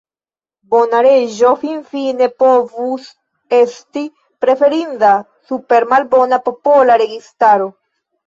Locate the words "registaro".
7.03-7.69